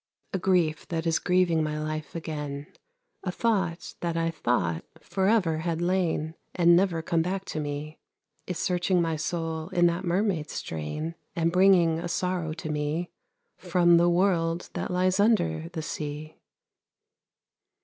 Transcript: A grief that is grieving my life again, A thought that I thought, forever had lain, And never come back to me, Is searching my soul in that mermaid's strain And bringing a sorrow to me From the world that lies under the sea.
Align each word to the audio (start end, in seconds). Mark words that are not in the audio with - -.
A 0.33 0.39
grief 0.39 0.87
that 0.87 1.05
is 1.05 1.19
grieving 1.19 1.61
my 1.61 1.77
life 1.79 2.15
again, 2.15 2.65
A 3.23 3.31
thought 3.31 3.93
that 3.99 4.17
I 4.17 4.31
thought, 4.31 4.83
forever 4.99 5.59
had 5.59 5.79
lain, 5.79 6.33
And 6.55 6.75
never 6.75 7.03
come 7.03 7.21
back 7.21 7.45
to 7.53 7.59
me, 7.59 7.99
Is 8.47 8.57
searching 8.57 8.99
my 8.99 9.15
soul 9.15 9.69
in 9.69 9.85
that 9.85 10.03
mermaid's 10.03 10.53
strain 10.53 11.13
And 11.35 11.51
bringing 11.51 11.99
a 11.99 12.07
sorrow 12.07 12.53
to 12.53 12.71
me 12.71 13.11
From 13.57 13.97
the 13.97 14.09
world 14.09 14.71
that 14.73 14.89
lies 14.89 15.19
under 15.19 15.69
the 15.69 15.83
sea. 15.83 16.39